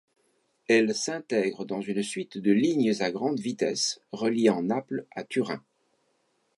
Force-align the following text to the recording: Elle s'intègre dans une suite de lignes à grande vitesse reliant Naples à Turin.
Elle 0.67 0.95
s'intègre 0.95 1.63
dans 1.63 1.81
une 1.81 2.01
suite 2.01 2.39
de 2.39 2.51
lignes 2.51 2.91
à 3.01 3.11
grande 3.11 3.39
vitesse 3.39 4.01
reliant 4.11 4.63
Naples 4.63 5.05
à 5.11 5.23
Turin. 5.23 5.63